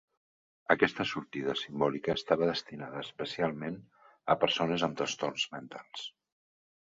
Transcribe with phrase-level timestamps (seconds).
[0.75, 3.77] Aquesta sortida simbòlica estava destinada especialment
[4.35, 6.09] a persones amb trastorns mentals.